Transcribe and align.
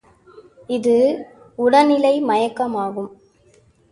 இது 0.67 0.95
உடனிலை 1.55 2.13
மயக்கமாகும். 2.23 3.11